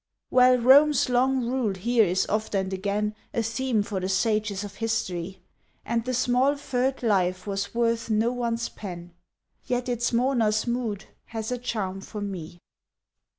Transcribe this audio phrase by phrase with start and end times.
[0.31, 4.77] Well, Rome's long rule here is oft and again A theme for the sages of
[4.77, 5.43] history,
[5.85, 9.13] And the small furred life was worth no one's pen;
[9.67, 12.57] Yet its mourner's mood has a charm for me.